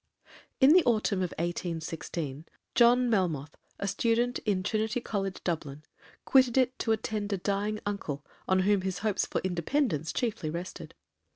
In 0.59 0.73
the 0.73 0.83
autumn 0.85 1.19
of 1.21 1.29
1816, 1.37 2.45
John 2.73 3.07
Melmoth, 3.07 3.55
a 3.77 3.87
student 3.87 4.39
in 4.47 4.63
Trinity 4.63 4.99
College, 4.99 5.43
Dublin, 5.43 5.83
quitted 6.25 6.57
it 6.57 6.79
to 6.79 6.91
attend 6.91 7.31
a 7.33 7.37
dying 7.37 7.79
uncle 7.85 8.25
on 8.47 8.61
whom 8.61 8.81
his 8.81 8.97
hopes 9.05 9.27
for 9.27 9.41
independence 9.41 10.11
chiefly 10.11 10.49
rested. 10.49 10.95